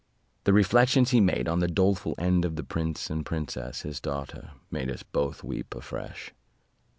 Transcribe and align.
The 0.45 0.51
reflections 0.53 1.11
he 1.11 1.21
made 1.21 1.47
on 1.47 1.59
the 1.59 1.67
doleful 1.67 2.15
end 2.17 2.43
of 2.43 2.55
the 2.55 2.63
prince 2.63 3.11
and 3.11 3.23
princess 3.23 3.81
his 3.81 3.99
daughter 3.99 4.53
made 4.71 4.89
us 4.89 5.03
both 5.03 5.43
weep 5.43 5.75
afresh. 5.75 6.33